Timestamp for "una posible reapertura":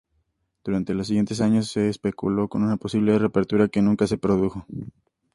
2.63-3.67